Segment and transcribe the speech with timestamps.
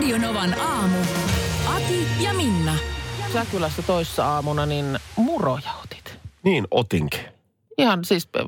[0.00, 0.98] Radionovan aamu.
[1.76, 2.74] Ati ja Minna.
[3.32, 6.18] Säkylässä toissa aamuna niin muroja otit.
[6.42, 7.20] Niin otinkin.
[7.78, 8.44] Ihan siis pe-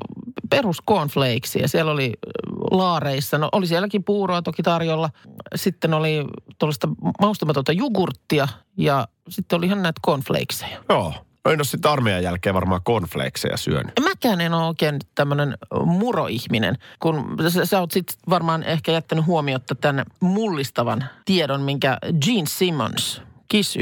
[0.49, 1.67] perus cornflakesia.
[1.67, 2.31] Siellä oli äh,
[2.71, 5.09] laareissa, no oli sielläkin puuroa toki tarjolla.
[5.55, 6.25] Sitten oli
[6.57, 6.87] tuollaista
[7.21, 8.47] maustamatonta jogurttia
[8.77, 10.83] ja sitten oli ihan näitä cornflakeseja.
[10.89, 11.13] Joo.
[11.45, 13.91] No en ole sitten armeijan jälkeen varmaan cornflakeseja syönyt.
[14.03, 19.75] Mäkään en ole oikein tämmöinen muroihminen, kun sä, sä oot sitten varmaan ehkä jättänyt huomiota
[19.75, 23.21] tämän mullistavan tiedon, minkä Gene Simmons
[23.53, 23.77] kiss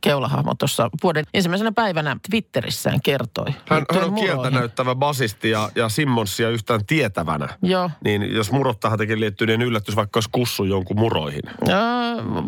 [0.00, 3.46] keulahahmo tuossa vuoden ensimmäisenä päivänä Twitterissään kertoi.
[3.68, 7.48] Hän, hän on kieltä näyttävä basisti ja, ja Simmonsia yhtään tietävänä.
[7.62, 7.90] Joo.
[8.04, 11.42] Niin jos murot tähän teki liittyy, niin yllätys vaikka olisi kussu jonkun muroihin.
[11.66, 11.78] Ja,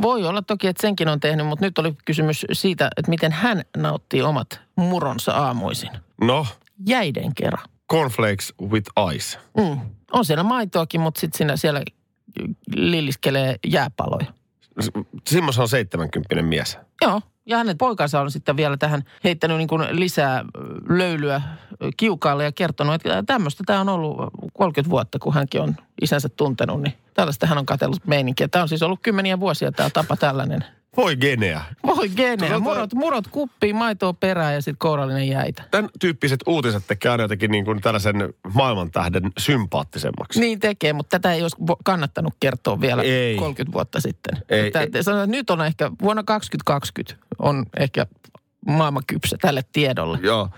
[0.02, 3.62] voi olla toki, että senkin on tehnyt, mutta nyt oli kysymys siitä, että miten hän
[3.76, 5.90] nauttii omat muronsa aamuisin.
[6.20, 6.46] No,
[6.86, 7.68] Jäiden kerran.
[7.92, 9.38] cornflakes with ice.
[9.56, 9.80] Mm.
[10.12, 11.82] On siellä maitoakin, mutta sitten siellä
[12.76, 14.39] lilliskelee jääpaloja.
[15.26, 16.78] Simmons on 70 mies.
[17.02, 20.44] Joo, ja hänen poikansa on sitten vielä tähän heittänyt niin kuin lisää
[20.88, 21.42] löylyä
[21.96, 24.18] kiukaalle ja kertonut, että tämmöistä tämä on ollut
[24.52, 28.48] 30 vuotta, kun hänkin on isänsä tuntenut, niin tällaista hän on katsellut meininkiä.
[28.48, 30.64] Tämä on siis ollut kymmeniä vuosia tämä tapa tällainen.
[30.96, 31.60] Voi geneä.
[31.86, 35.62] Voi geneä, Tota- murot, murot kuppiin, maitoa perään ja sitten kourallinen jäitä.
[35.70, 38.16] Tämän tyyppiset uutiset tekee aina jotenkin niin kuin tällaisen
[38.54, 40.40] maailmantähden sympaattisemmaksi.
[40.40, 43.36] Niin tekee, mutta tätä ei olisi kannattanut kertoa vielä Ei.
[43.36, 44.36] 30 vuotta sitten.
[44.48, 45.02] Ei, Että, ei.
[45.02, 48.06] sanotaan, että nyt on ehkä, vuonna 2020 on ehkä
[48.66, 50.18] maailman kypsä tälle tiedolle.
[50.22, 50.48] Joo.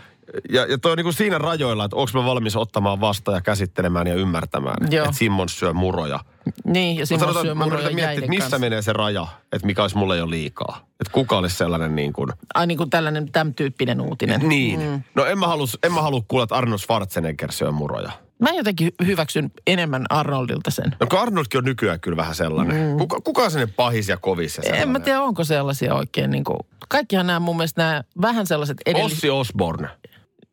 [0.50, 3.40] Ja, ja toi on niin kuin siinä rajoilla, että onko mä valmis ottamaan vastaan ja
[3.40, 5.04] käsittelemään ja ymmärtämään, Joo.
[5.04, 6.20] että Simmons syö muroja.
[6.64, 8.58] Niin, ja sanotaan, syö mä muroja yritän miettiä, että missä kanssa.
[8.58, 10.86] menee se raja, että mikä olisi mulle jo liikaa.
[11.00, 12.30] Että kuka olisi sellainen niin kuin...
[12.54, 14.48] Ai niin kuin tällainen tämän tyyppinen uutinen.
[14.48, 14.80] Niin.
[14.80, 15.02] Mm.
[15.14, 18.12] No en mä halua, en mä halua kuulla, että Arnold Schwarzenegger syö muroja.
[18.42, 20.96] Mä jotenkin hyväksyn enemmän Arnoldilta sen.
[21.00, 22.90] No kun Arnoldkin on nykyään kyllä vähän sellainen.
[22.90, 22.98] Mm.
[22.98, 26.44] Kuka, kuka on sellainen pahis ja kovis ja En mä tiedä, onko sellaisia oikein niin
[26.44, 26.58] kuin,
[26.88, 29.16] kaikkihan nämä mun mielestä nämä vähän sellaiset edelliset.
[29.16, 29.88] Ossi Osborne.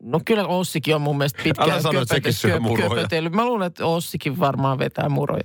[0.03, 2.89] No kyllä Ossikin on mun mielestä pitkään Älä sano, muroja.
[2.89, 3.33] köpötellyt.
[3.33, 5.44] Mä luulen, että Ossikin varmaan vetää muroja.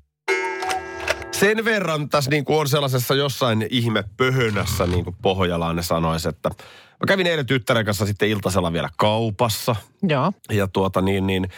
[1.33, 6.49] Sen verran tässä niin kuin on sellaisessa jossain ihme pöhönässä, niin kuin Pohjalainen sanoisi, että
[6.49, 9.77] mä kävin eilen tyttären kanssa sitten iltasella vielä kaupassa.
[10.03, 10.33] Joo.
[10.51, 11.49] Ja tuota niin, niin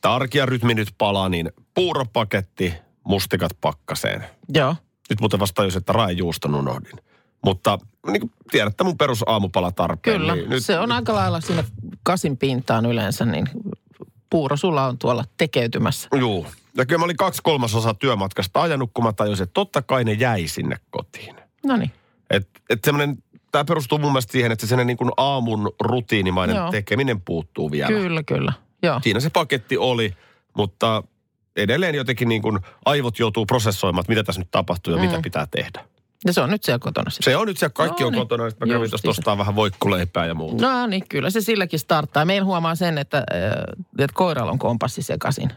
[0.00, 4.24] tarkia rytmi nyt palaa, niin puuropaketti, mustikat pakkaseen.
[4.54, 4.76] Joo.
[5.10, 7.00] Nyt muuten vasta tajusin, että raejuuston unohdin.
[7.44, 10.20] Mutta niin kuin tiedätte mun perusaamupala tarpeen.
[10.20, 10.34] Kyllä.
[10.34, 11.64] Niin nyt, Se on aika lailla siinä
[12.02, 13.46] kasin pintaan yleensä, niin
[14.30, 16.08] puuro sulla on tuolla tekeytymässä.
[16.18, 16.46] Juu.
[16.76, 20.12] Ja kyllä mä olin kaksi kolmasosaa työmatkasta ajanut, kun mä tajusin, että totta kai ne
[20.12, 21.36] jäi sinne kotiin.
[21.66, 21.90] No niin.
[22.30, 23.16] Että et semmoinen,
[23.52, 26.70] tämä perustuu mun mielestä siihen, että se niin kuin aamun rutiinimainen Joo.
[26.70, 27.88] tekeminen puuttuu vielä.
[27.88, 28.52] Kyllä, kyllä.
[28.82, 29.00] Joo.
[29.02, 30.14] Siinä se paketti oli,
[30.56, 31.02] mutta
[31.56, 35.06] edelleen jotenkin niin kuin aivot joutuu prosessoimaan, että mitä tässä nyt tapahtuu ja mm.
[35.06, 35.84] mitä pitää tehdä.
[36.26, 37.32] Ja se on nyt siellä kotona sitten.
[37.32, 38.20] Se on nyt siellä, kaikki No on niin.
[38.20, 40.70] kotona, että mä kävin tuosta ostaa vähän voikkuleipää ja muuta.
[40.70, 42.24] No niin, kyllä se silläkin starttaa.
[42.24, 43.24] Meillä huomaa sen, että, äh,
[43.98, 45.50] että koiralla on kompassi sekaisin.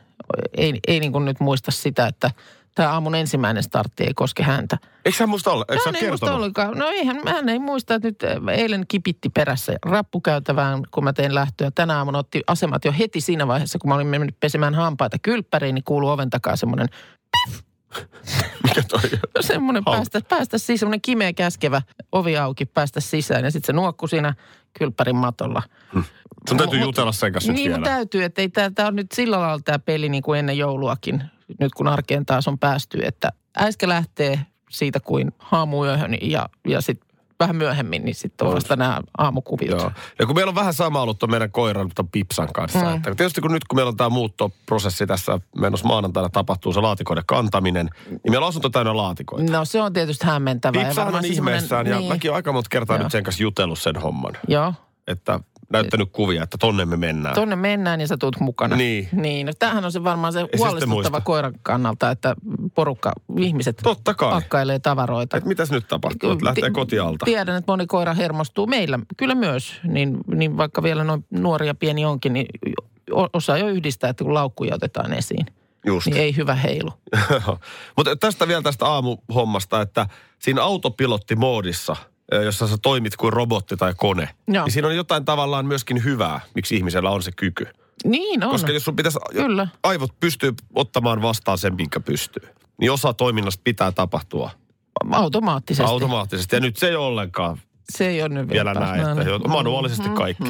[0.57, 2.31] Ei, ei niin kuin nyt muista sitä, että
[2.75, 4.77] tämä aamun ensimmäinen startti ei koske häntä.
[5.05, 5.65] Eikö sä muista olla?
[5.69, 6.35] Eikö sä Hän ei muista kertonut?
[6.37, 6.77] ollenkaan.
[6.77, 11.35] No eihän, hän ei muista, että nyt äh, eilen kipitti perässä rappukäytävään, kun mä tein
[11.35, 11.71] lähtöä.
[11.75, 15.75] Tänä aamuna otti asemat jo heti siinä vaiheessa, kun mä olin mennyt pesemään hampaita kylppäriin,
[15.75, 16.87] niin kuuluu oven takaa semmoinen,
[18.63, 18.99] Mikä toi?
[19.41, 21.81] semmoinen Hau- päästä, päästä siis semmoinen kimeä käskevä
[22.11, 23.43] ovi auki, päästä sisään.
[23.43, 24.33] Ja sitten se nuokkui siinä
[24.79, 25.63] kylppärin matolla.
[26.49, 27.85] Sun täytyy Mut- jutella sen kanssa Niin, vielä.
[27.85, 31.23] täytyy, että ei tämä on nyt sillä lailla tämä peli niin kuin ennen jouluakin,
[31.59, 34.39] nyt kun arkeen taas on päästy, että äsken lähtee
[34.69, 39.79] siitä kuin haamuyöhön ja, ja sitten vähän myöhemmin, niin sitten on vasta nämä aamukuviot.
[39.79, 39.91] Joo.
[40.19, 42.79] Ja kun meillä on vähän sama ollut meidän koiran Pipsan kanssa.
[42.79, 42.95] Mm.
[42.95, 47.23] Että tietysti kun nyt kun meillä on tämä muuttoprosessi tässä menossa maanantaina tapahtuu se laatikoiden
[47.27, 49.51] kantaminen, niin meillä on asunto täynnä laatikoita.
[49.51, 50.81] No se on tietysti hämmentävää.
[50.81, 53.03] ja Pipsahan on ihmeessään ja niin, mäkin olen aika monta kertaa Joo.
[53.03, 54.33] nyt sen kanssa jutellut sen homman.
[54.47, 54.73] Joo,
[55.07, 55.39] Että
[55.71, 57.35] näyttänyt kuvia, että tonne me mennään.
[57.35, 58.75] tonne mennään ja sä tuut mukana.
[58.75, 59.09] Niin.
[59.11, 62.35] Niin, no tämähän on se varmaan se huolestuttava koiran kannalta, että
[62.75, 64.31] porukka, ihmiset Totta kai.
[64.31, 65.37] pakkailee tavaroita.
[65.37, 67.25] Et mitäs nyt tapahtuu, että lähtee Ti- kotialta.
[67.25, 72.05] Tiedän, että moni koira hermostuu meillä, kyllä myös, niin, niin vaikka vielä noin nuoria pieni
[72.05, 72.45] onkin, niin
[73.33, 75.45] osaa jo yhdistää, että kun laukkuja otetaan esiin.
[75.85, 76.07] Just.
[76.07, 76.91] niin ei hyvä heilu.
[77.97, 80.07] Mutta tästä vielä tästä aamuhommasta, että
[80.39, 81.95] siinä autopilottimoodissa,
[82.31, 84.65] jossa sä toimit kuin robotti tai kone, Joo.
[84.65, 87.67] niin siinä on jotain tavallaan myöskin hyvää, miksi ihmisellä on se kyky.
[88.05, 88.49] Niin on.
[88.51, 89.67] Koska jos sun pitäisi, Kyllä.
[89.83, 92.49] aivot pystyy ottamaan vastaan sen, minkä pystyy,
[92.79, 94.51] niin osa toiminnasta pitää tapahtua
[95.11, 95.91] Automaattisesti.
[95.91, 96.55] automaattisesti.
[96.55, 97.57] Ja nyt se ei ole ollenkaan
[97.91, 99.49] Se ei ole nyt vielä näin, että näin.
[99.49, 100.43] manuaalisesti kaikki.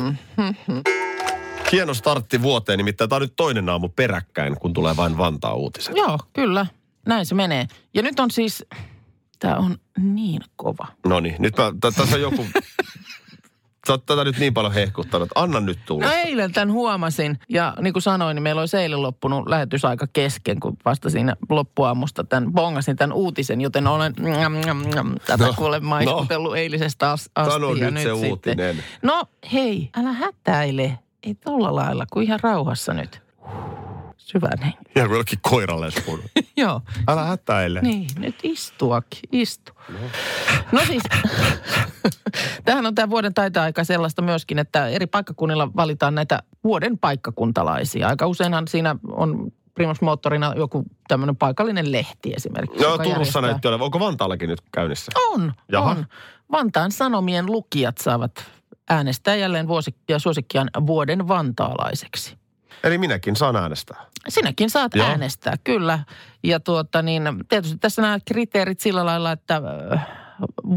[1.72, 5.96] Hieno startti vuoteen, nimittäin tämä on nyt toinen aamu peräkkäin, kun tulee vain Vantaa uutiset.
[5.98, 6.66] Joo, kyllä.
[7.06, 7.68] Näin se menee.
[7.94, 8.66] Ja nyt on siis,
[9.42, 10.88] tämä on niin kova.
[11.06, 12.46] No niin, nyt mä, t- tässä on joku...
[13.88, 16.06] Sä oot tätä nyt niin paljon hehkuttanut, anna nyt tulla.
[16.06, 20.60] No eilen tämän huomasin ja niin kuin sanoin, niin meillä olisi eilen loppunut lähetysaika kesken,
[20.60, 25.54] kun vasta siinä loppuaamusta tämän bongasin tämän uutisen, joten olen njam, njam, njam, tätä No,
[25.58, 26.56] kuule maiskutellut no.
[26.56, 27.54] eilisestä as- asti.
[27.54, 28.30] Sano ja nyt se sitten.
[28.30, 28.84] uutinen.
[29.02, 29.24] No
[29.54, 31.00] hei, älä hätäile.
[31.24, 33.22] Ei tolla lailla, kuin ihan rauhassa nyt.
[34.26, 34.84] Syvän hengen.
[34.94, 35.90] Kuin jollekin koiralle.
[36.58, 36.82] Joo.
[37.08, 37.82] Älä hätäile.
[37.82, 39.72] Niin, nyt istuakin, istu.
[40.72, 41.04] No siis,
[42.66, 48.08] tämähän on tämä vuoden taita-aika sellaista myöskin, että eri paikkakunnilla valitaan näitä vuoden paikkakuntalaisia.
[48.08, 52.84] Aika useinhan siinä on primusmoottorina joku tämmöinen paikallinen lehti esimerkiksi.
[52.84, 53.86] Joo, joka Turussa järjestää- näytti olevan.
[53.86, 55.12] Onko Vantaallakin nyt käynnissä?
[55.32, 55.92] On, Jaha.
[55.92, 56.06] on.
[56.52, 58.52] Vantaan Sanomien lukijat saavat
[58.90, 62.41] äänestää jälleen vuosikki ja suosikkiaan vuoden vantaalaiseksi.
[62.84, 64.06] Eli minäkin saan äänestää.
[64.30, 65.08] Sinäkin saat Joo.
[65.08, 66.00] Äänestää, kyllä.
[66.44, 69.62] Ja tuota niin, tietysti tässä nämä kriteerit sillä lailla, että
[69.92, 70.08] äh,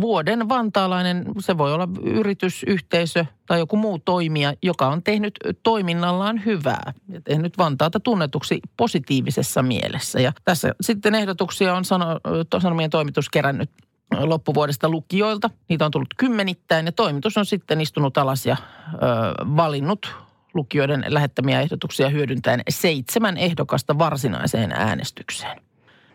[0.00, 6.44] vuoden vantaalainen, se voi olla yritys, yhteisö tai joku muu toimija, joka on tehnyt toiminnallaan
[6.44, 10.20] hyvää ja tehnyt Vantaata tunnetuksi positiivisessa mielessä.
[10.20, 12.06] Ja tässä sitten ehdotuksia on sano,
[12.62, 13.70] Sanomien toimitus kerännyt
[14.20, 15.50] loppuvuodesta lukijoilta.
[15.68, 18.56] Niitä on tullut kymmenittäin ja toimitus on sitten istunut alas ja
[18.94, 18.96] ö,
[19.56, 20.23] valinnut
[20.54, 25.60] lukijoiden lähettämiä ehdotuksia hyödyntäen seitsemän ehdokasta varsinaiseen äänestykseen.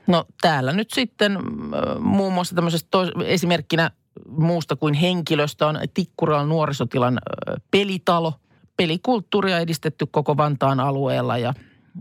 [0.08, 3.92] No täällä nyt sitten ö, muun muassa tämmöisestä tois- esimerkkinä
[4.28, 8.34] muusta kuin henkilöstä on Tikkuran nuorisotilan ö, pelitalo.
[8.78, 11.54] Pelikulttuuria edistetty koko Vantaan alueella ja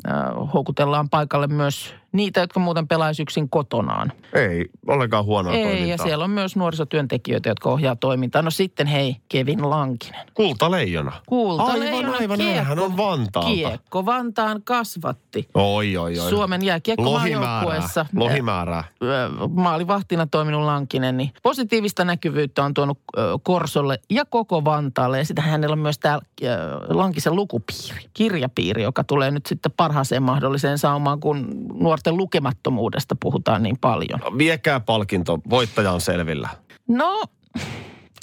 [0.07, 0.11] ö,
[0.55, 4.13] houkutellaan paikalle myös niitä, jotka muuten pelaisi yksin kotonaan.
[4.35, 5.89] Ei ollenkaan huonoa Ei, toimintaa.
[5.89, 8.43] ja siellä on myös nuorisotyöntekijöitä, jotka ohjaa toimintaa.
[8.43, 10.27] No sitten hei, Kevin Lankinen.
[10.35, 11.13] Kultaleijona.
[11.27, 13.49] Kulta Aivan, Leijona aivan, kiekko, hän on Vantaalta.
[13.49, 15.49] Kiekko Vantaan kasvatti.
[15.55, 16.31] Oi, oi, oi.
[16.31, 18.07] Suomen jääkiekkomaajoukkueessa.
[18.17, 18.85] Lohimäärää.
[19.49, 22.99] Maalivahtina toiminut Lankinen, niin positiivista näkyvyyttä on tuonut
[23.43, 25.19] Korsolle ja koko Vantaalle.
[25.19, 26.21] Ja sitten hänellä on myös tämä
[26.89, 31.67] Lankisen lukupiiri, kirjapiiri, joka tulee nyt sitten parhaaseen mahdolliseen saumaan, kun
[31.99, 34.39] nuorten lukemattomuudesta puhutaan niin paljon.
[34.39, 36.49] Viekää palkinto, voittaja on selvillä.
[36.89, 37.25] No,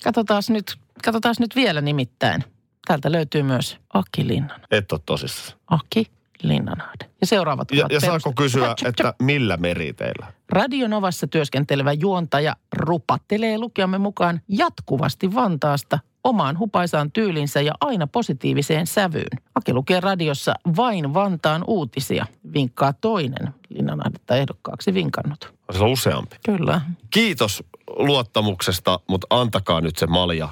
[0.04, 0.76] katsotaan nyt,
[1.06, 2.44] katsotaan nyt vielä nimittäin.
[2.88, 4.60] Täältä löytyy myös Aki Linnan.
[4.72, 5.60] Et ole tosissaan.
[5.68, 6.06] Aki
[6.42, 7.10] Linnanahde.
[7.22, 8.88] Ja seuraavat Ja, ja saako kysyä, tchop.
[8.88, 10.34] että millä meriteillä?
[10.50, 18.88] Radio Novassa työskentelevä juontaja rupattelee lukijamme mukaan jatkuvasti Vantaasta omaan hupaisaan tyylinsä ja aina positiiviseen
[18.88, 19.40] sävyyn.
[19.56, 22.26] Aki lukee radiossa vain Vantaan uutisia.
[22.54, 25.54] Vinkkaa toinen Linnanahdetta ehdokkaaksi vinkannut.
[25.72, 26.36] Se on useampi.
[26.46, 26.82] Kyllä.
[27.10, 30.50] Kiitos luottamuksesta, mutta antakaa nyt se malja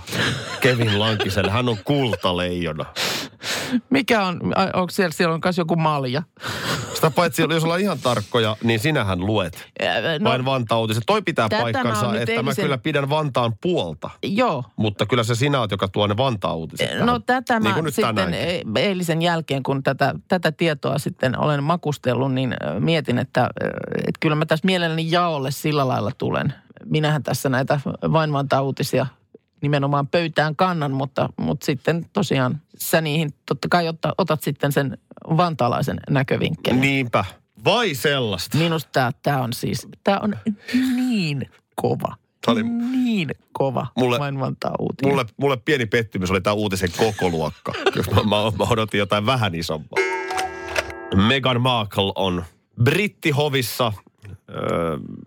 [0.62, 1.52] Kevin Lankiselle.
[1.52, 2.86] Hän on kultaleijona.
[3.90, 4.40] Mikä on,
[4.74, 6.24] onko siellä, siellä on myös joku malja?
[7.04, 9.68] Sitä paitsi, jos ollaan ihan tarkkoja, niin sinähän luet
[10.20, 11.04] No, vain Vantaan uutiset.
[11.08, 14.10] Toi pitää Tätä mä paikkansa, että mä eilisen- kyllä pidän Vantaan puolta.
[14.24, 14.64] joo.
[14.76, 17.24] Mutta kyllä se sinä oot, joka tuo ne Vantaan uutiset No tähän.
[17.44, 18.78] tätä niin mä nyt sitten tänäänkin.
[18.78, 23.50] eilisen jälkeen, kun tätä, tätä tietoa sitten olen makustellut, niin mietin, että,
[23.98, 26.54] että kyllä mä tässä mielelläni jaolle sillä lailla tulen.
[26.86, 27.80] Minähän tässä näitä
[28.12, 29.06] vain vantaa uutisia
[29.64, 34.98] nimenomaan pöytään kannan, mutta, mutta sitten tosiaan sä niihin totta kai otta, otat sitten sen
[35.38, 36.82] vantaalaisen näkövinkkelin.
[36.82, 37.26] Niinpä.
[37.66, 38.58] Vai sellaista?
[38.58, 40.36] Minusta tämä, tämä on siis, tämä on
[40.96, 42.16] niin kova.
[42.46, 42.64] Tää oli-
[43.04, 45.12] niin kova Mulle- vantaa uutinen.
[45.12, 47.74] Mulle, mulle pieni pettymys oli tämä uutisen koko luokka.
[47.96, 50.04] Jos mä, mä, mä odotin jotain vähän isompaa.
[51.28, 52.44] Meghan Markle on
[52.84, 53.94] brittihovissa äh,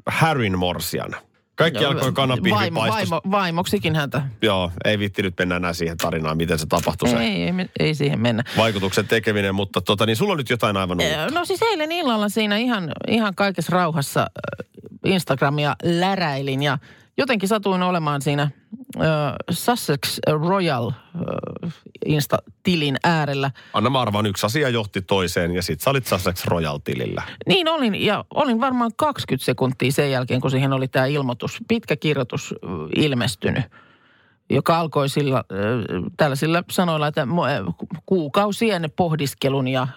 [0.07, 1.15] Harryn morsian.
[1.57, 4.23] Kaikki Joo, alkoi kanapiiri vaimo, vaimo, Vaimoksikin häntä.
[4.43, 7.95] Joo, ei vitti nyt mennä enää siihen tarinaan, miten se tapahtui se Ei, ei, ei
[7.95, 8.45] siihen mennä.
[8.57, 11.31] vaikutuksen tekeminen, mutta tota, niin sulla on nyt jotain aivan uutta.
[11.39, 14.65] No siis eilen illalla siinä ihan, ihan kaikessa rauhassa ö,
[15.05, 16.79] Instagramia läräilin ja
[17.19, 18.51] jotenkin satuin olemaan siinä
[18.97, 19.01] ö,
[19.51, 21.69] Sussex Royal ö,
[22.07, 23.51] Insta-tilin äärellä.
[23.73, 27.23] Anna mä arvaan, yksi asia johti toiseen ja sit sä olit Sussex Royal-tilillä.
[27.47, 31.97] Niin olin ja olin varmaan 20 sekuntia sen jälkeen, kun siihen oli tämä ilmoitus, pitkä
[31.97, 33.65] kirjoitus ö, ilmestynyt.
[34.51, 35.45] joka alkoi sillä,
[36.17, 37.27] tällaisilla sanoilla, että
[38.07, 39.89] kuukausien pohdiskelun ja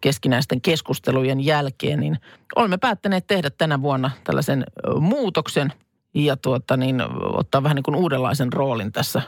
[0.00, 2.18] keskinäisten keskustelujen jälkeen, niin
[2.56, 4.64] olemme päättäneet tehdä tänä vuonna tällaisen
[5.00, 5.72] muutoksen
[6.14, 9.22] ja tuota niin, ottaa vähän niin kuin uudenlaisen roolin tässä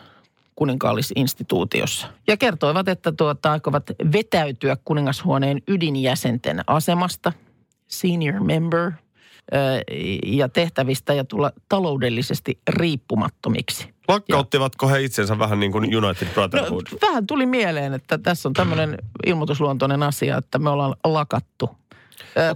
[0.54, 2.06] kuninkaallisinstituutiossa.
[2.26, 7.32] Ja kertoivat, että tuota, aikovat vetäytyä kuningashuoneen ydinjäsenten asemasta,
[7.88, 8.92] senior member,
[10.26, 13.94] ja tehtävistä ja tulla taloudellisesti riippumattomiksi.
[14.08, 16.86] Lakkauttivatko he itsensä vähän niin kuin United No, Brotherhood?
[17.02, 21.70] vähän tuli mieleen, että tässä on tämmöinen ilmoitusluontoinen asia, että me ollaan lakattu.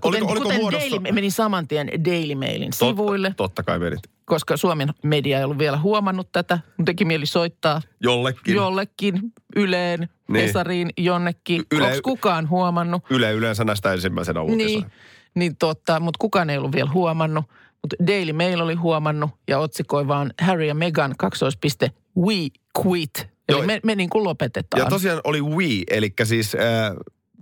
[0.00, 4.00] Kuten, oliko kuten muodossa- Daily, menin saman tien Daily Mailin Totta- sivuille, Totta kai menit.
[4.30, 6.58] Koska Suomen media ei ollut vielä huomannut tätä.
[6.76, 8.54] Mun teki mieli soittaa Jollekin.
[8.54, 9.20] jollekin,
[9.56, 10.46] Yleen, Niin.
[10.46, 11.62] Hesariin, jonnekin.
[11.74, 13.02] Yle- Onko kukaan huomannut?
[13.10, 14.66] Yle yleensä näistä ensimmäisenä uutisoi.
[14.66, 14.84] Niin,
[15.34, 17.44] niin totta, mutta kukaan ei ollut vielä huomannut.
[17.82, 22.34] Mutta Daily Mail oli huomannut ja otsikoi vaan Harry ja Meghan kaksoispiste we
[22.86, 23.10] quit.
[23.48, 23.66] Eli Joo.
[23.66, 24.82] me, me niin kuin lopetetaan.
[24.82, 26.60] Ja tosiaan oli we, eli siis äh,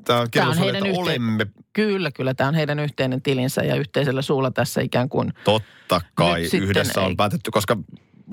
[0.08, 2.34] tämä kirjoitus oli, heidän että yhteen- olemme Kyllä, kyllä.
[2.34, 5.32] Tämä on heidän yhteinen tilinsä ja yhteisellä suulla tässä ikään kuin.
[5.44, 7.76] totta kai Nyt yhdessä on ei- päätetty, koska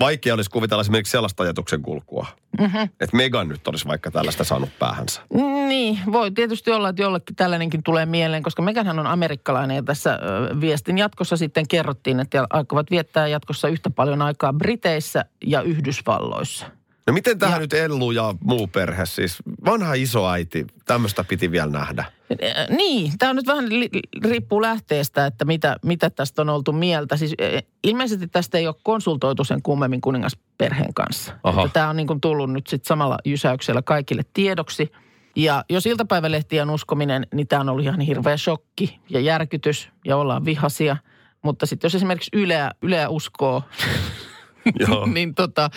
[0.00, 2.26] vaikea olisi kuvitella esimerkiksi sellaista ajatuksen kulkua.
[2.60, 2.82] Mm-hmm.
[2.82, 5.20] Että Megan nyt olisi vaikka tällaista saanut päähänsä.
[5.68, 10.18] Niin, voi tietysti olla, että jollekin tällainenkin tulee mieleen, koska Meganhan on amerikkalainen ja tässä
[10.60, 16.66] viestin jatkossa sitten kerrottiin, että aikovat viettää jatkossa yhtä paljon aikaa Briteissä ja Yhdysvalloissa.
[17.06, 21.70] No miten tähän Ja- nyt Ellu ja muu perhe, siis vanha isoäiti, tämmöistä piti vielä
[21.70, 22.04] nähdä.
[22.32, 23.90] Äh, Niin, tämä on nyt vähän li-
[24.24, 27.16] riippuu lähteestä, että mitä, mitä tästä on oltu mieltä.
[27.16, 31.32] Siis äh, ilmeisesti tästä ei ole konsultoitu sen kummemmin kuningasperheen kanssa.
[31.44, 31.60] Aha.
[31.64, 34.92] Että tämä on niin kuin tullut nyt sitten samalla jysäyksellä kaikille tiedoksi.
[35.36, 40.44] Ja jos iltapäivälehtien uskominen, niin tämä on ollut ihan hirveä shokki ja järkytys ja ollaan
[40.44, 40.96] vihasia.
[41.42, 43.62] Mutta sitten jos esimerkiksi Yleä, Yleä uskoo.
[45.14, 45.70] niin tota,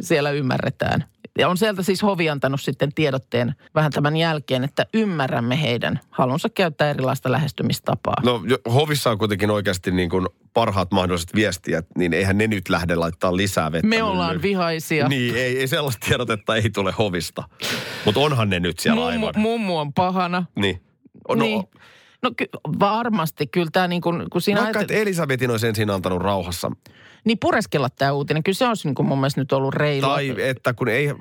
[0.00, 1.04] siellä ymmärretään.
[1.38, 6.48] Ja on sieltä siis hovi antanut sitten tiedotteen vähän tämän jälkeen, että ymmärrämme heidän halunsa
[6.48, 8.14] käyttää erilaista lähestymistapaa.
[8.24, 8.42] No
[8.74, 13.36] hovissa on kuitenkin oikeasti niin kuin parhaat mahdolliset viestijät, niin eihän ne nyt lähde laittaa
[13.36, 13.86] lisää vettä.
[13.86, 15.08] Me ollaan vihaisia.
[15.08, 17.42] Niin, ei, ei sellaista tiedotetta ei tule hovista.
[18.04, 19.42] Mutta onhan ne nyt siellä Mummu, aivan.
[19.42, 20.44] mummu on pahana.
[20.56, 20.82] Niin.
[21.28, 21.64] No, niin.
[22.24, 22.48] No ky-
[22.80, 26.70] varmasti, kyllä tämä niin kuin, kun siinä Vaikka, ajattel- että Elisabetin olisi ensin antanut rauhassa.
[27.24, 30.06] niin pureskella tämä uutinen, kyllä se olisi niin kuin mun mielestä nyt ollut reilu.
[30.06, 31.14] Tai että kun ei,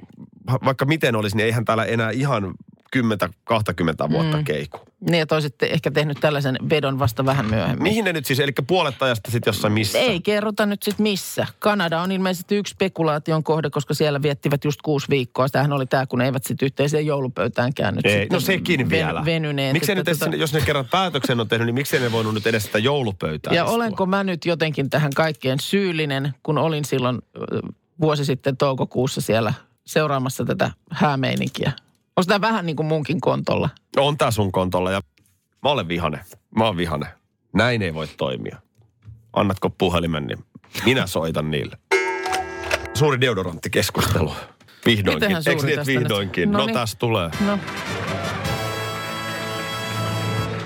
[0.65, 2.53] vaikka miten olisi, niin eihän täällä enää ihan
[2.95, 4.43] 10-20 vuotta mm.
[4.43, 4.79] keiku.
[5.09, 7.83] Niin, että olisitte ehkä tehnyt tällaisen vedon vasta vähän myöhemmin.
[7.83, 9.99] Mihin ne nyt siis, eli puolet ajasta sitten jossain missä?
[9.99, 11.47] Ei kerrota nyt sitten missä.
[11.59, 15.49] Kanada on ilmeisesti yksi spekulaation kohde, koska siellä viettivät just kuusi viikkoa.
[15.49, 19.25] Tämähän oli tämä, kun ne eivät sitten yhteiseen joulupöytäänkään nyt Ei, no sekin ven- vielä.
[19.25, 19.73] venyneet.
[19.73, 22.47] Miksei Että nyt tota- jos ne kerran päätöksen on tehnyt, niin miksei ne voinut nyt
[22.47, 23.75] edes sitä joulupöytää Ja istua?
[23.75, 27.21] olenko mä nyt jotenkin tähän kaikkeen syyllinen, kun olin silloin
[28.01, 29.53] vuosi sitten toukokuussa siellä
[29.85, 31.71] seuraamassa tätä häämeininkiä?
[32.17, 33.69] Onko tämä vähän niin kuin munkin kontolla?
[33.97, 35.01] On tää sun kontolla ja
[35.63, 36.19] mä olen vihane.
[36.55, 37.05] Mä oon vihane.
[37.53, 38.57] Näin ei voi toimia.
[39.33, 40.45] Annatko puhelimen, niin
[40.85, 41.77] minä soitan niille.
[42.93, 44.33] Suuri deodoranttikeskustelu.
[44.85, 45.13] Vihdoinkin.
[45.15, 45.99] Mitenhän suuri Eikö niin, että tästä nyt?
[46.01, 46.51] vihdoinkin?
[46.51, 46.73] No No, niin.
[46.73, 47.29] tässä tulee.
[47.45, 47.59] No,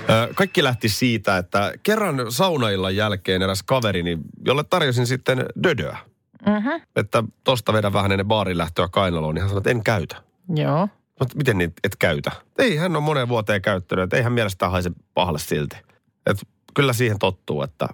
[0.10, 5.98] Ö, Kaikki lähti siitä, että kerran saunaillan jälkeen eräs kaverini, jolle tarjosin sitten dödöä.
[6.46, 6.82] mm-hmm.
[6.96, 10.16] Että tosta vedän vähän ennen baarin lähtöä kainaloon, niin hän sanoi, että en käytä.
[10.56, 10.88] joo.
[11.19, 12.31] Mutta miten niin et käytä?
[12.57, 15.77] Ei, hän on moneen vuoteen käyttänyt, että eihän mielestään haise pahalle silti.
[16.25, 16.38] Et
[16.74, 17.88] kyllä siihen tottuu, että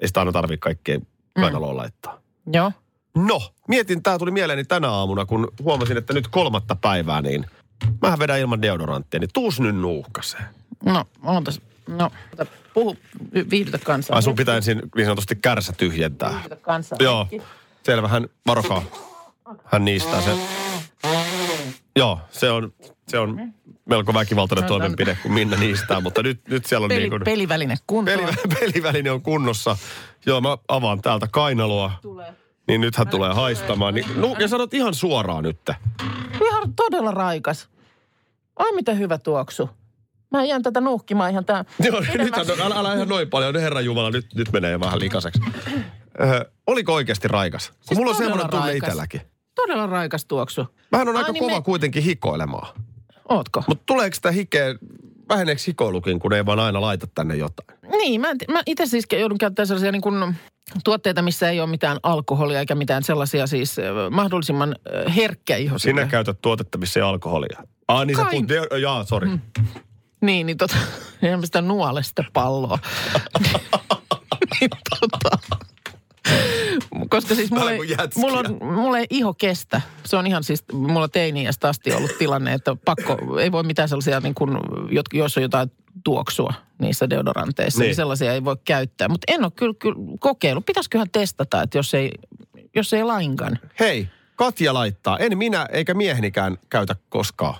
[0.00, 0.98] ei sitä aina tarvitse kaikkea
[1.40, 2.20] kainaloon laittaa.
[2.52, 2.72] Joo.
[3.14, 7.46] No, mietin, tämä tuli mieleeni tänä aamuna, kun huomasin, että nyt kolmatta päivää, niin
[8.02, 10.44] mähän vedän ilman deodoranttia, niin tuus nyt nuuhkaseen.
[10.84, 11.60] No, on tässä.
[11.86, 12.10] No,
[12.74, 12.96] puhu,
[13.50, 14.16] viihdytä kansaa.
[14.16, 16.30] Ai sun pitää ensin niin sanotusti kärsä tyhjentää.
[16.30, 16.98] Viihdytä kansaa.
[17.00, 17.28] Joo,
[17.82, 18.82] selvä, hän, varokaa.
[19.64, 20.38] Hän niistää sen.
[21.96, 22.72] Joo, se on,
[23.08, 23.52] se on
[23.84, 27.22] melko väkivaltainen No, toimenpide, kun Minna niistää, mutta nyt, nyt siellä on Peli, niin kuin...
[27.24, 28.18] peliväline kuntoon.
[28.18, 29.76] Peli, peliväline on kunnossa.
[30.26, 31.92] Joo, mä avaan täältä kainaloa.
[32.02, 32.34] Tulee.
[32.68, 33.94] Niin nythän tulee haistamaan.
[33.94, 35.60] Niin, no, ja sanot ihan suoraan nyt.
[36.44, 37.68] Ihan todella raikas.
[38.56, 39.70] Ai mitä hyvä tuoksu.
[40.30, 41.64] Mä jään tätä nuhkimaan ihan tää.
[41.86, 43.56] Joo, nythän, on- älä, älä ihan noin paljon.
[43.60, 45.40] Herran Jumala, nyt, nyt menee vähän likaseksi.
[46.20, 47.72] Ö, oliko oikeasti raikas?
[47.80, 49.20] Siis mulla on semmoinen tunne itselläkin.
[49.54, 50.66] Todella raikas tuoksu.
[50.92, 52.76] Vähän on Ai aika niin kova me- kuitenkin hikoilemaan.
[53.28, 53.62] Ootko?
[53.68, 54.74] Mutta tuleeko sitä hikeä,
[55.28, 57.78] väheneekö hikoilukin, kun ei vaan aina laita tänne jotain?
[57.90, 60.34] Niin, mä, en mä itse siis joudun käyttämään sellaisia niin kuin
[60.84, 63.76] tuotteita, missä ei ole mitään alkoholia eikä mitään sellaisia siis
[64.10, 65.90] mahdollisimman ö, herkkäihoisia.
[65.92, 67.58] Sinä käytät tuotetta, missä ei alkoholia.
[67.88, 69.28] Ah, niin sä Kai- puhut, de- jaa, sori.
[69.28, 69.40] Mm.
[70.20, 70.76] Niin, niin tota,
[71.22, 72.78] enemmän sitä nuolesta palloa.
[74.60, 74.70] niin
[75.00, 75.38] tota,
[77.08, 77.50] Koska siis
[77.88, 78.08] jätskiä.
[78.24, 79.80] mulla, on, mulla ei iho kestä.
[80.04, 84.20] Se on ihan siis, mulla teiniästä asti ollut tilanne, että pakko, ei voi mitään sellaisia,
[84.20, 84.50] niin kuin,
[85.12, 85.72] jos on jotain
[86.04, 87.88] tuoksua niissä deodoranteissa, niin, Niin.
[87.88, 89.08] niin sellaisia ei voi käyttää.
[89.08, 90.66] Mutta en ole kyllä, kyllä kokeillut.
[90.66, 92.10] Pitäisiköhän testata, että jos ei,
[92.76, 93.58] jos ei lainkaan.
[93.80, 95.18] Hei, Katja laittaa.
[95.18, 97.54] En minä eikä miehenikään käytä koskaan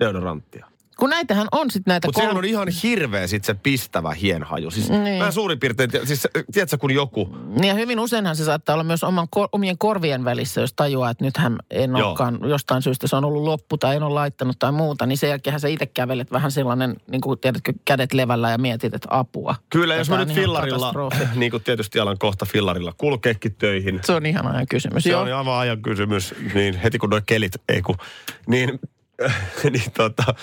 [0.00, 0.69] deodoranttia.
[1.00, 2.08] Kun näitähän on sitten näitä...
[2.08, 4.70] Mutta kol- on ihan hirveä sit se pistävä hienhaju.
[4.70, 5.22] Siis Niin.
[5.22, 9.04] mä suurin piirtein, siis tiedätkö kun joku, Niin Ja hyvin useinhan se saattaa olla myös
[9.04, 12.08] oman, omien korvien välissä, jos tajuaa, että nythän en Joo.
[12.08, 15.30] olekaan jostain syystä se on ollut loppu tai en ole laittanut tai muuta, niin sen
[15.30, 19.54] jälkeen sä itse kävelet vähän sellainen, niin kuin tiedätkö, kädet levällä ja mietit, että apua.
[19.70, 20.92] kyllä jos mä nyt fillarilla,
[21.34, 24.00] niin kuin tietysti alan kohta fillarilla kulkeekin töihin.
[24.04, 25.04] Se on ihan ajan kysymys.
[25.04, 25.20] Se Joo.
[25.20, 27.96] on aivan ajan kysymys, niin heti kun nuo kelit, ei kun,
[28.46, 28.80] niin,
[29.72, 30.34] niin tota,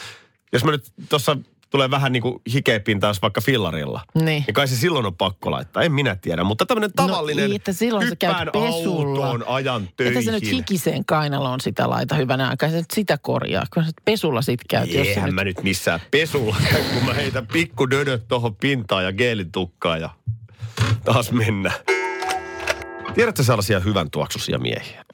[0.54, 1.38] jos mä nyt tuossa
[1.70, 4.25] tulee vähän niin kuin jos vaikka fillarilla, Niin.
[4.25, 6.44] niin kai se silloin on pakko laittaa, en minä tiedä.
[6.44, 9.25] Mutta tämmöinen tavallinen No, että silloin sä käyt pesulla.
[9.25, 10.18] autoon, ajan töihin.
[10.18, 13.66] Että sä nyt hikiseen kainaloon sitä laita hyvänä aikaa, sä nyt sitä korjaa.
[13.72, 15.36] Kyllä sä pesulla sit käyt, jos Eihän nyt...
[15.36, 20.01] mä nyt missään pesulla, käy, kun mä heitän pikku dödöt tuohon pintaan ja geelin tukkaan
[20.01, 20.10] ja
[21.06, 21.72] taas mennä.
[23.16, 25.06] Tiedätkö sellaisia hyvän tuoksuisia miehiä?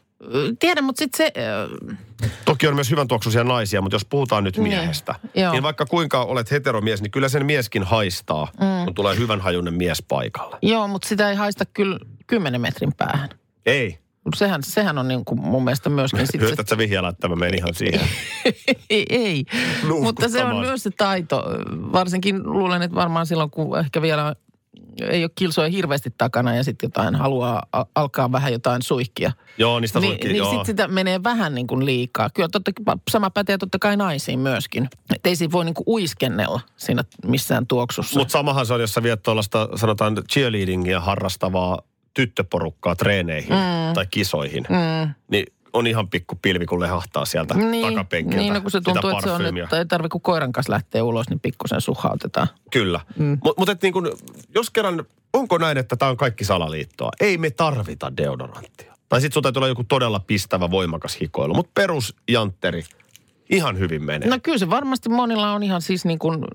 [0.59, 1.41] Tiedän, mutta sitten se...
[1.41, 1.97] äh,
[2.45, 5.51] Toki on myös hyvän tuoksuisia naisia, mutta jos puhutaan nyt Niin, miehestä, joo.
[5.51, 8.85] niin vaikka kuinka olet heteromies, niin kyllä sen mieskin haistaa, mm.
[8.85, 10.57] kun tulee hyvän hajunen mies paikalle.
[10.61, 13.29] Joo, mutta sitä ei haista kyllä 10 metrin päähän.
[13.65, 13.99] Ei.
[14.35, 17.35] Sehän, sehän on niin kuin mun mielestä myöskin sit se, Hyötät sä vihjalla, että mä
[17.35, 18.07] menen ihan siihen.
[18.89, 19.45] ei, ei.
[20.01, 21.43] mutta se on myös se taito.
[21.71, 24.35] Varsinkin luulen, että varmaan silloin, kun ehkä vielä
[25.09, 27.63] ei ole kilsoja hirveästi takana ja sitten jotain haluaa
[27.95, 29.31] alkaa vähän jotain suihkia.
[29.57, 32.29] joo, niistä Niin, sulki, niin sitten sitä menee vähän niin kuin liikaa.
[32.29, 32.71] Kyllä totta,
[33.11, 34.89] sama pätee totta kai naisiin myöskin.
[35.15, 38.19] Että ei siinä voi niin kuin uiskennella siinä missään tuoksussa.
[38.19, 41.79] Mutta samahan se on, jos sä viet tuollaista, sanotaan cheerleadingia harrastavaa
[42.13, 43.93] tyttöporukkaa treeneihin mm.
[43.93, 45.13] tai kisoihin, Mm.
[45.31, 48.37] niin on ihan pikku pilvi, kun lehahtaa sieltä takapenkiltä.
[48.37, 51.03] niin no kun se tuntuu, että se on, että ei tarvitse kun koiran kanssa lähteä
[51.03, 52.47] ulos, niin pikkusen suhautetaan.
[52.71, 52.99] Kyllä.
[53.17, 53.37] Mm.
[53.43, 54.11] Mutta mut et niin kun,
[54.55, 57.11] jos kerran, onko näin, että tämä on kaikki salaliittoa?
[57.19, 58.93] Ei me tarvita deodoranttia.
[59.09, 61.53] Tai sitten sun täytyy olla joku todella pistävä, voimakas hikoilu.
[61.53, 62.83] Mutta perusjantteri
[63.49, 64.29] ihan hyvin menee.
[64.29, 66.45] No kyllä se varmasti monilla on ihan siis niin kuin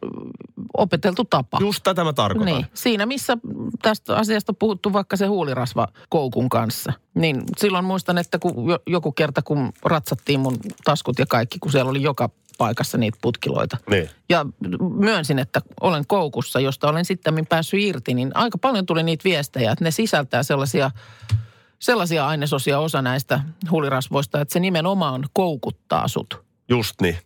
[0.74, 1.58] opeteltu tapa.
[1.60, 2.54] Just tätä mä tarkoitan.
[2.54, 3.38] Niin, siinä missä
[3.82, 6.92] tästä asiasta puhuttu vaikka se huulirasva koukun kanssa.
[7.14, 11.72] Niin silloin muistan, että kun jo- joku kerta kun ratsattiin mun taskut ja kaikki, kun
[11.72, 13.76] siellä oli joka paikassa niitä putkiloita.
[13.90, 14.10] Niin.
[14.28, 14.46] Ja
[14.98, 19.72] myönsin, että olen koukussa, josta olen sitten päässyt irti, niin aika paljon tuli niitä viestejä,
[19.72, 20.90] että ne sisältää sellaisia,
[21.78, 26.47] sellaisia ainesosia osa näistä huulirasvoista, että se nimenomaan koukuttaa sut.
[26.68, 27.18] Just niin.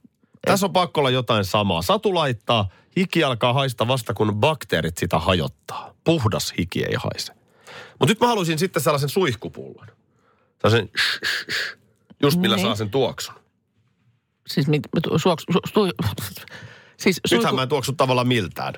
[0.46, 1.82] Tässä on pakko olla jotain samaa.
[1.82, 5.94] Satu laittaa, hiki alkaa haista vasta kun bakteerit sitä hajottaa.
[6.04, 7.32] Puhdas hiki ei haise.
[7.98, 9.86] Mutta nyt mä haluaisin sitten sellaisen suihkupullon.
[10.62, 11.78] Sellaisen shh, shh, shh.
[12.22, 12.66] just millä Niin.
[12.66, 13.34] saa sen tuoksun.
[14.46, 14.82] Siis, mit,
[15.16, 15.80] suoks, su, stu,
[17.02, 18.74] siis Nythän suihku- mä en tuoksu tavallaan miltään.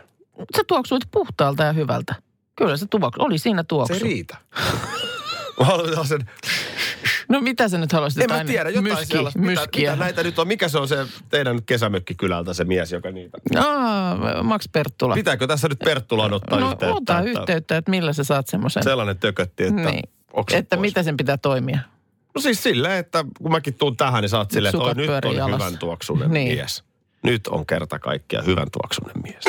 [0.56, 2.14] sä tuoksuit puhtaalta ja hyvältä.
[2.56, 3.94] Kyllä se tuoksu, oli siinä tuoksu.
[3.94, 4.36] Se ei riitä.
[5.58, 6.30] Mä haluan sellaisen,
[7.28, 8.22] No mitä sä nyt haluaisit?
[8.22, 9.38] en mä tiedä, jotain myski, sellaista.
[9.40, 9.90] Mitä, myskiä.
[9.90, 10.48] mitä näitä nyt on?
[10.48, 13.38] Mikä se on se teidän kesämökkikylältä se mies, joka niitä?
[13.58, 15.14] Aa, Max Perttula.
[15.14, 16.94] Pitääkö tässä nyt Perttulaan ottaa no yhteyttä?
[16.94, 18.82] ota että yhteyttä, että millä sä saat semmoisen.
[18.82, 20.02] Sellainen tökötti, että niin.
[20.52, 20.88] Että pois.
[20.88, 21.78] mitä sen pitää toimia.
[22.34, 25.24] No siis silleen, että kun mäkin tuun tähän, niin oot silleen, että Sukat "Oi, nyt
[25.24, 26.56] on jalassa." hyvän tuoksunen Niin.
[26.58, 26.84] mies.
[27.22, 29.44] Nyt on kerta kaikkiaan hyvän tuoksunen mies.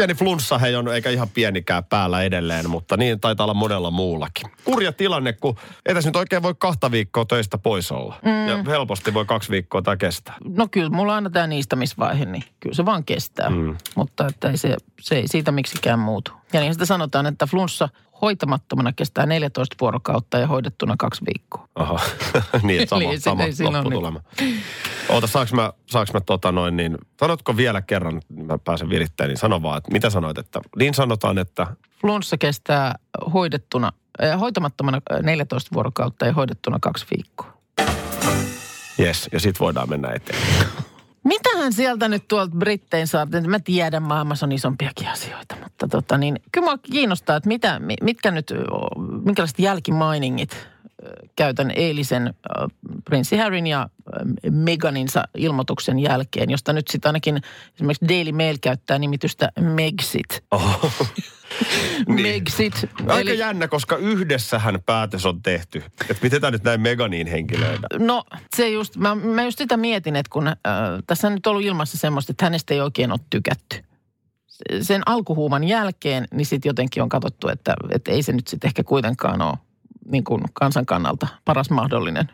[0.00, 4.50] Pieni flunssa hei on, eikä ihan pienikään päällä edelleen, mutta niin taitaa olla monella muullakin.
[4.64, 8.14] Kurja tilanne, kun ei tässä nyt oikein voi kahta viikkoa töistä pois olla.
[8.24, 8.48] Mm.
[8.48, 10.34] Ja helposti voi kaksi viikkoa tämä kestää.
[10.56, 13.50] No kyllä, mulla on aina tämä niistämisvaihe, niin kyllä se vaan kestää.
[13.50, 13.76] Mm.
[13.96, 16.32] Mutta että ei se, se ei siitä miksikään muutu.
[16.52, 17.88] Ja niin sitä sanotaan, että flunssa
[18.22, 21.68] hoitamattomana kestää 14 vuorokautta ja hoidettuna kaksi viikkoa.
[21.74, 22.00] Aha,
[22.62, 24.20] niin sama, se- sama lopputulema.
[25.10, 29.28] Oota, saaks mä, saaks mä tota noin niin, sanotko vielä kerran, niin mä pääsen virittämään,
[29.28, 31.66] niin sano vaan, että mitä sanoit, että niin sanotaan, että
[32.00, 32.94] Flunssa kestää
[33.32, 33.92] hoidettuna,
[34.22, 37.52] äh, hoitamattomana äh, 14 vuorokautta ja hoidettuna kaksi viikkoa.
[38.98, 40.66] jes, ja sit voidaan mennä eteenpäin.
[41.24, 43.40] Mitähän sieltä nyt tuolta Brittein saatte?
[43.40, 47.96] Mä tiedän, maailmassa on isompiakin asioita, mutta tota niin, kyllä mua kiinnostaa, että mitä, mi-
[48.02, 48.52] mitkä nyt,
[49.24, 50.68] minkälaiset jälkimainingit
[51.36, 52.68] käytän eilisen ö,
[53.04, 53.88] prinssi Harryn ja
[54.44, 57.40] ö, Meganinsa ilmoituksen jälkeen, josta nyt sitten ainakin
[57.74, 60.44] esimerkiksi Daily Mail käyttää nimitystä Megxit.
[60.50, 60.90] Oho.
[62.06, 62.22] Niin.
[62.22, 62.74] Megxit.
[63.08, 65.78] Aika jännä, koska yhdessähän päätös on tehty.
[66.00, 67.78] Että miten tämä nyt näin Meganiin henkilöidä?
[67.98, 68.24] No
[68.56, 70.54] se just, mä, mä just sitä mietin, että kun äh,
[71.06, 73.76] tässä on nyt ollut ilmassa semmoista, että hänestä ei oikein ole tykätty.
[74.46, 78.68] Se- Sen alkuhuuman jälkeen, niin sitten jotenkin on katsottu, että, että ei se nyt sitten
[78.68, 79.54] ehkä kuitenkaan ole
[80.10, 82.28] niin kuin kansan kannalta paras mahdollinen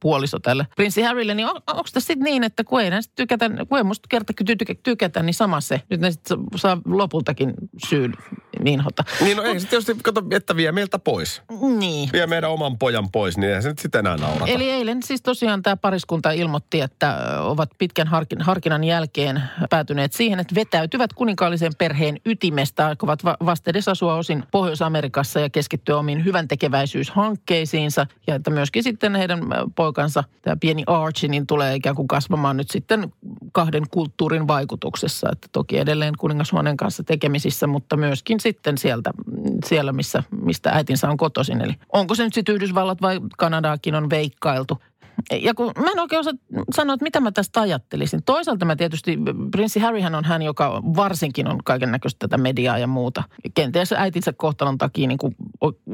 [0.00, 3.50] puoliso tälle prinssi Harrylle, niin on, onko tässä sitten niin, että kun ei näistä tykätä,
[3.68, 5.82] kun ei musta kerta tykätä, tykätä, niin sama se.
[5.90, 7.54] Nyt ne sitten saa lopultakin
[7.88, 8.14] syyn
[8.64, 9.04] inhota.
[9.20, 11.42] Niin no ei se tietysti, kato, että vie meiltä pois.
[11.78, 12.10] Niin.
[12.12, 14.52] Vie meidän oman pojan pois, niin eihän se nyt sitten enää naurata.
[14.52, 20.40] Eli eilen siis tosiaan tämä pariskunta ilmoitti, että ovat pitkän harkin, harkinnan jälkeen päätyneet siihen,
[20.40, 26.48] että vetäytyvät kuninkaallisen perheen ytimestä, aikovat va- vastedes asua osin Pohjois-Amerikassa ja keskittyä omiin hyvän
[27.22, 28.06] tekeväisyyshankkeisiinsa.
[28.26, 29.40] Ja että myöskin sitten heidän
[29.76, 33.12] poikansa, tämä pieni Archie, niin tulee ikään kuin kasvamaan nyt sitten
[33.52, 35.28] kahden kulttuurin vaikutuksessa.
[35.32, 39.10] Että toki edelleen kuningashuoneen kanssa tekemisissä, mutta myöskin sitten sieltä,
[39.64, 41.60] siellä, missä, mistä äitinsä on kotoisin.
[41.60, 44.78] Eli onko se nyt sitten Yhdysvallat vai Kanadaakin on veikkailtu.
[45.40, 46.32] Ja kun mä en oikein osaa
[46.74, 48.22] sanoa, että mitä mä tästä ajattelisin.
[48.22, 49.18] Toisaalta mä tietysti,
[49.50, 53.22] prinssi Harryhän on hän, joka varsinkin on kaiken näköistä tätä mediaa ja muuta.
[53.54, 55.36] Kenties äitinsä kohtalon takia niin kuin,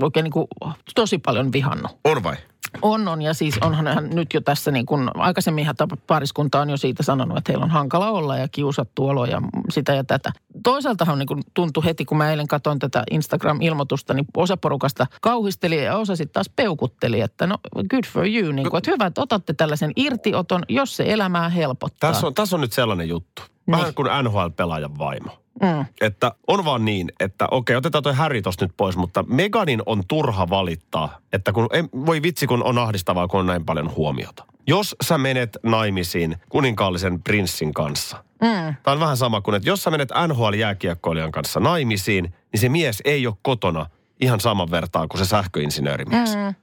[0.02, 0.46] oikein niin kuin,
[0.94, 1.98] tosi paljon vihannut.
[2.04, 2.36] On vai?
[2.82, 3.22] On, on.
[3.22, 7.02] Ja siis onhan hän nyt jo tässä niin kuin, aikaisemminhan tämä pariskunta on jo siitä
[7.02, 10.32] sanonut, että heillä on hankala olla ja kiusattu olo ja sitä ja tätä.
[10.62, 15.84] Toisaaltahan niin kuin tuntui heti, kun mä eilen katsoin tätä Instagram-ilmoitusta, niin osa porukasta kauhisteli
[15.84, 17.58] ja osa sitten taas peukutteli, että no
[17.90, 18.52] good for you.
[18.52, 22.10] Niin kuin, että hyvä, että otatte tällaisen irtioton, jos se elämää helpottaa.
[22.10, 23.42] Tässä on, tässä on nyt sellainen juttu.
[23.70, 23.94] Vähän Niin.
[23.94, 25.30] kuin NHL-pelaajan vaimo.
[25.62, 25.84] Mm.
[26.00, 30.02] Että on vaan niin, että okei, otetaan toi Harry tosta nyt pois, mutta Meganin on
[30.08, 34.44] turha valittaa, että kun, ei, voi vitsi kun on ahdistavaa, kun on näin paljon huomiota.
[34.66, 38.74] Jos sä menet naimisiin kuninkaallisen prinssin kanssa, Mm.
[38.82, 43.02] tämä on vähän sama kuin, että jos sä menet NHL-jääkiekkoilijan kanssa naimisiin, niin se mies
[43.04, 43.86] ei ole kotona
[44.20, 46.36] ihan saman vertaa kuin se sähköinsinöörimies.
[46.36, 46.54] Mm.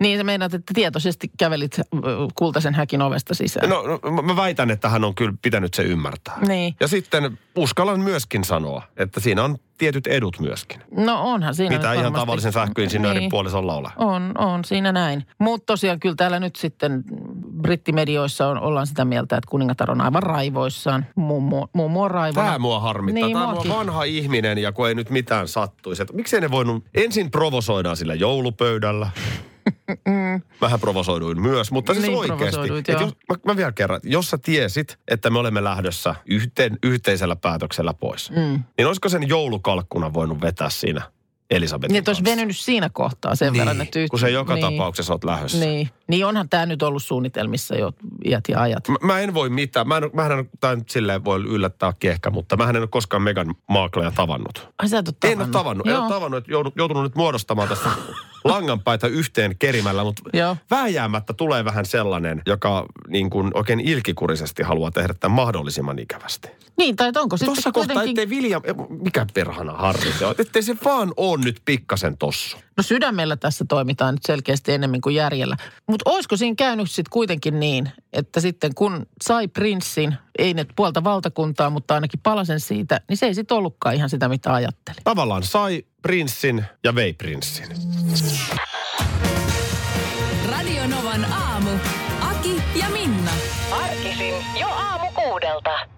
[0.00, 1.80] Niin sä meinaat, että tietoisesti kävelit
[2.34, 3.68] kultaisen häkin ovesta sisään.
[3.70, 6.38] No, no mä- väitän, että hän on kyllä pitänyt se ymmärtää.
[6.48, 6.74] Niin.
[6.80, 10.80] Ja sitten uskallan myöskin sanoa, että siinä on tietyt edut myöskin.
[10.96, 12.20] No onhan siinä Mitä ihan varmasti.
[12.22, 13.30] tavallisen sähköinsinöörin Niin.
[13.30, 13.88] puolisolla ole.
[13.96, 15.26] On, on siinä näin.
[15.38, 17.04] Mutta tosiaan kyllä täällä nyt sitten
[17.62, 21.06] brittimedioissa on, ollaan sitä mieltä, että kuningatar on aivan raivoissaan.
[21.14, 22.46] Mummo, mummo on raivona.
[22.46, 23.26] Tämä mua harmittaa.
[23.26, 26.02] Niin, Tämä on vanha ihminen ja kun ei nyt mitään sattuisi.
[26.02, 29.10] Että miksei ne voinut, ensin provosoidaan sillä joulupöydällä.
[30.60, 32.92] Vähän provosoiduin myös, mutta siis Niin, oikeasti.
[32.92, 37.94] jos, mä, mä vielä kerran, jos sä tiesit, että me olemme lähdössä yhteen, yhteisellä päätöksellä
[37.94, 38.62] pois, Mm.
[38.78, 41.02] niin olisiko sen joulukalkkuna voinut vetää siinä
[41.50, 44.62] Elisabetin Niin, että olisi venynyt siinä kohtaa sen verran, että yht- kun se joka niin,
[44.66, 45.58] tapauksessa oot lähdössä.
[45.58, 45.90] Niin.
[46.08, 47.92] niin onhan tämä nyt ollut suunnitelmissa jo
[48.24, 48.88] iät ja ajat.
[48.88, 49.88] Mä, mä en voi mitään.
[49.88, 53.22] Mä en, mähän en, tämä nyt silleen voi yllättää ehkä, mutta mä en ole koskaan
[53.22, 54.68] Megan Marklea tavannut.
[54.78, 55.54] Ai sä et ole En tavannut.
[55.54, 55.86] ole tavannut.
[55.86, 56.02] En Joo.
[56.02, 57.90] ole tavannut, että joutunut nyt muodostamaan tästä
[58.48, 60.22] langanpaita yhteen kerimällä, mutta
[60.70, 66.48] vääjäämättä tulee vähän sellainen, joka niin kuin oikein ilkikurisesti haluaa tehdä tämän mahdollisimman ikävästi.
[66.76, 68.22] Niin, tai onko sitten Tuossa kohtaa, kuitenkin...
[68.22, 68.62] ettei William,
[69.02, 72.56] mikä perhana Harri se on, ettei se vaan on nyt pikkasen tossu.
[72.78, 75.56] No sydämellä tässä toimitaan nyt selkeästi enemmän kuin järjellä.
[75.86, 81.04] Mutta olisiko siinä käynyt sitten kuitenkin niin, että sitten kun sai prinssin, ei nyt puolta
[81.04, 84.96] valtakuntaa, mutta ainakin palasen siitä, niin se ei sitten ollutkaan ihan sitä, mitä ajatteli.
[85.04, 87.68] Tavallaan sai prinssin ja vei prinssin.
[90.50, 91.70] Radio Novan aamu.
[92.20, 93.30] Aki ja Minna.
[93.70, 95.97] Arkisin jo aamu kuudelta.